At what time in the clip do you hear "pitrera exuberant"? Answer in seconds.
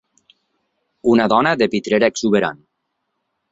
1.75-2.65